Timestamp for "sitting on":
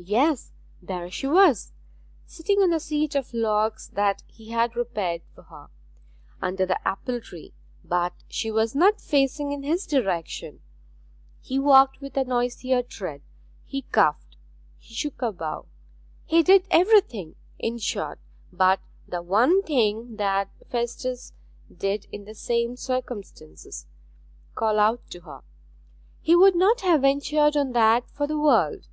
2.24-2.70